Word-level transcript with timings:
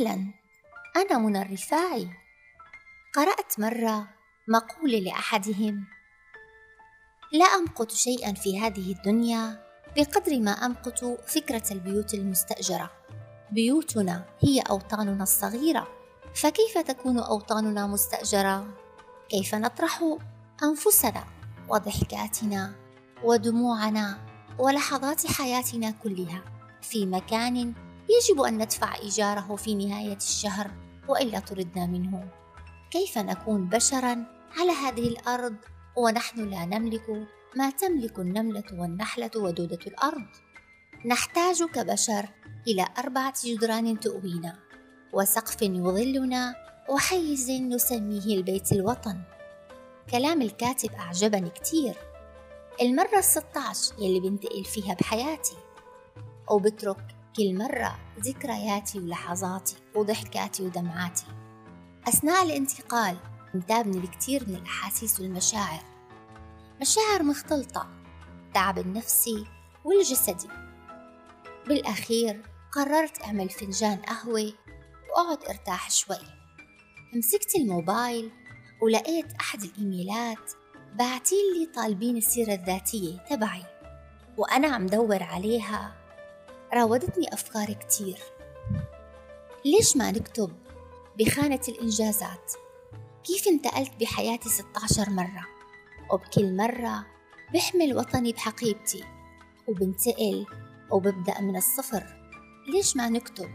أهلا. 0.00 0.26
أنا 0.96 1.18
منى 1.18 1.42
الرفاعي 1.42 2.08
قرأت 3.14 3.60
مرة 3.60 4.08
مقولة 4.48 4.98
لأحدهم. 4.98 5.84
لا 7.32 7.44
أمقت 7.44 7.92
شيئا 7.92 8.32
في 8.32 8.60
هذه 8.60 8.92
الدنيا 8.92 9.64
بقدر 9.96 10.40
ما 10.40 10.50
أمقت 10.50 11.04
فكرة 11.04 11.62
البيوت 11.70 12.14
المستأجرة. 12.14 12.90
بيوتنا 13.50 14.24
هي 14.40 14.60
أوطاننا 14.60 15.22
الصغيرة. 15.22 15.88
فكيف 16.34 16.78
تكون 16.78 17.18
أوطاننا 17.18 17.86
مستأجرة؟ 17.86 18.66
كيف 19.28 19.54
نطرح 19.54 20.04
أنفسنا 20.62 21.24
وضحكاتنا 21.68 22.74
ودموعنا 23.24 24.18
ولحظات 24.58 25.26
حياتنا 25.26 25.90
كلها 25.90 26.42
في 26.82 27.06
مكان 27.06 27.87
يجب 28.08 28.40
أن 28.40 28.58
ندفع 28.58 28.94
إيجاره 28.94 29.56
في 29.56 29.74
نهاية 29.74 30.16
الشهر 30.16 30.70
وإلا 31.08 31.38
طردنا 31.38 31.86
منه. 31.86 32.28
كيف 32.90 33.18
نكون 33.18 33.68
بشرا 33.68 34.24
على 34.58 34.70
هذه 34.70 35.08
الأرض؟ 35.08 35.56
ونحن 35.96 36.48
لا 36.50 36.64
نملك 36.64 37.26
ما 37.56 37.70
تملك 37.70 38.18
النملة 38.18 38.64
والنحلة 38.72 39.30
ودودة 39.36 39.78
الأرض. 39.86 40.26
نحتاج 41.06 41.62
كبشر 41.62 42.28
إلى 42.66 42.86
أربعة 42.98 43.34
جدران 43.44 44.00
تؤوينا 44.00 44.58
وسقف 45.12 45.62
يظلنا 45.62 46.54
وحيز 46.88 47.50
نسميه 47.50 48.36
البيت 48.36 48.72
الوطن. 48.72 49.22
كلام 50.10 50.42
الكاتب 50.42 50.92
أعجبني 50.92 51.50
كتير 51.50 51.96
المرة 52.82 53.18
الستة 53.18 53.60
عشر 53.60 53.94
يلي 53.98 54.20
بنتقل 54.20 54.64
فيها 54.64 54.94
بحياتي. 54.94 55.56
وبترك 56.50 57.17
كل 57.36 57.58
مرة 57.58 57.98
ذكرياتي 58.20 58.98
ولحظاتي 58.98 59.76
وضحكاتي 59.94 60.62
ودمعاتي. 60.62 61.26
أثناء 62.08 62.42
الانتقال 62.42 63.16
انتابني 63.54 63.98
الكثير 63.98 64.48
من 64.48 64.54
الأحاسيس 64.54 65.20
والمشاعر. 65.20 65.82
مشاعر 66.80 67.22
مختلطة 67.22 67.88
التعب 68.46 68.78
النفسي 68.78 69.46
والجسدي. 69.84 70.48
بالأخير 71.68 72.42
قررت 72.72 73.22
أعمل 73.22 73.48
فنجان 73.48 73.96
قهوة 73.96 74.52
وأقعد 75.10 75.48
أرتاح 75.48 75.90
شوي. 75.90 76.16
مسكت 77.14 77.54
الموبايل 77.56 78.30
ولقيت 78.82 79.32
أحد 79.40 79.62
الإيميلات 79.62 80.52
باعتين 80.94 81.54
لي 81.58 81.66
طالبين 81.74 82.16
السيرة 82.16 82.54
الذاتية 82.54 83.18
تبعي 83.30 83.64
وأنا 84.36 84.68
عم 84.68 84.86
دور 84.86 85.22
عليها 85.22 85.96
راودتني 86.74 87.32
أفكار 87.34 87.72
كتير. 87.72 88.18
ليش 89.64 89.96
ما 89.96 90.10
نكتب 90.10 90.52
بخانة 91.18 91.60
الإنجازات؟ 91.68 92.52
كيف 93.24 93.48
انتقلت 93.48 93.92
بحياتي 94.00 94.48
16 94.48 95.10
مرة؟ 95.10 95.46
وبكل 96.12 96.56
مرة 96.56 97.06
بحمل 97.54 97.96
وطني 97.96 98.32
بحقيبتي 98.32 99.04
وبنتقل 99.68 100.46
وببدأ 100.90 101.40
من 101.40 101.56
الصفر. 101.56 102.04
ليش 102.72 102.96
ما 102.96 103.08
نكتب 103.08 103.48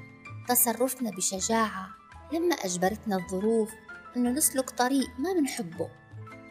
تصرفنا 0.47 1.11
بشجاعة 1.11 1.89
لما 2.33 2.55
أجبرتنا 2.55 3.15
الظروف 3.15 3.71
إنه 4.15 4.29
نسلك 4.29 4.69
طريق 4.69 5.09
ما 5.19 5.33
بنحبه؟ 5.33 5.89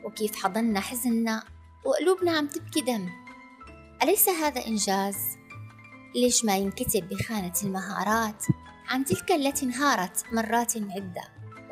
وكيف 0.04 0.36
حضنا 0.36 0.80
حزننا 0.80 1.42
وقلوبنا 1.84 2.32
عم 2.32 2.46
تبكي 2.46 2.80
دم؟ 2.80 3.08
أليس 4.02 4.28
هذا 4.28 4.66
إنجاز؟ 4.66 5.16
ليش 6.14 6.44
ما 6.44 6.56
ينكتب 6.56 7.08
بخانة 7.08 7.52
المهارات؟ 7.64 8.44
عن 8.88 9.04
تلك 9.04 9.32
التي 9.32 9.66
انهارت 9.66 10.24
مرات 10.32 10.76
عدة 10.76 11.22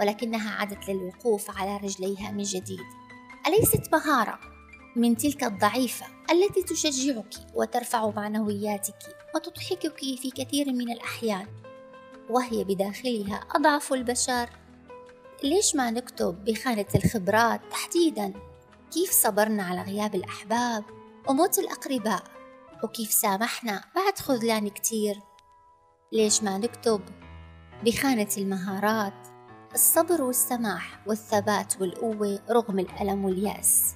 ولكنها 0.01 0.51
عادت 0.51 0.89
للوقوف 0.89 1.59
على 1.59 1.77
رجليها 1.77 2.31
من 2.31 2.43
جديد. 2.43 2.81
أليست 3.47 3.93
مهارة؟ 3.93 4.39
من 4.97 5.17
تلك 5.17 5.45
الضعيفة 5.45 6.07
التي 6.31 6.63
تشجعك 6.63 7.35
وترفع 7.55 8.11
معنوياتك 8.11 9.17
وتضحكك 9.35 9.99
في 9.99 10.31
كثير 10.31 10.73
من 10.73 10.93
الأحيان 10.93 11.47
وهي 12.31 12.65
بداخلها 12.65 13.41
أضعف 13.55 13.93
البشر. 13.93 14.51
ليش 15.45 15.77
ما 15.77 15.91
نكتب 15.91 16.45
بخانة 16.45 16.87
الخبرات 16.95 17.61
تحديدا؟ 17.71 18.33
كيف 18.93 19.11
صبرنا 19.11 19.63
على 19.63 19.83
غياب 19.83 20.15
الأحباب 20.15 20.85
وموت 21.29 21.59
الأقرباء؟ 21.59 22.40
وكيف 22.85 23.13
سامحنا؟ 23.13 23.85
بعد 23.95 24.19
خذلان 24.19 24.69
كتير. 24.69 25.21
ليش 26.13 26.43
ما 26.43 26.59
نكتب؟ 26.59 27.01
بخانة 27.85 28.29
المهارات. 28.39 29.27
الصبر 29.75 30.23
والسماح 30.23 31.01
والثبات 31.07 31.81
والقوة 31.81 32.39
رغم 32.51 32.79
الألم 32.79 33.25
واليأس. 33.25 33.95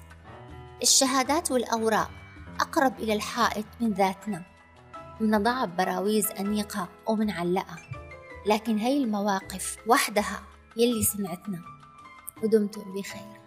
الشهادات 0.81 1.51
والأوراق 1.51 2.11
أقرب 2.59 2.99
إلى 2.99 3.13
الحائط 3.13 3.65
من 3.81 3.93
ذاتنا. 3.93 4.45
منضعها 5.19 5.65
ببراويز 5.65 6.31
أنيقة 6.31 6.89
ومنعلقها 7.07 7.79
لكن 8.45 8.77
هي 8.77 8.97
المواقف 8.97 9.77
وحدها 9.87 10.41
يلي 10.77 11.03
سمعتنا. 11.03 11.61
ودمتم 12.43 12.93
بخير. 12.93 13.44